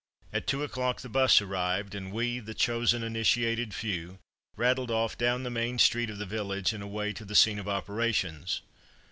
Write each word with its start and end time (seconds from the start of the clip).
At 0.33 0.47
two 0.47 0.63
o'clock 0.63 1.01
the 1.01 1.09
bus 1.09 1.41
arrived, 1.43 1.93
and 1.93 2.11
we, 2.11 2.39
the 2.39 2.55
chosen 2.55 3.03
initiated 3.03 3.75
few, 3.75 4.17
rattled 4.55 4.89
off 4.89 5.15
down 5.15 5.43
the 5.43 5.51
main 5.51 5.77
street 5.77 6.09
of 6.09 6.17
the 6.17 6.25
village 6.25 6.73
and 6.73 6.81
away 6.81 7.13
to 7.13 7.23
the 7.23 7.35
scene 7.35 7.59
of 7.59 7.67
operations. 7.67 8.63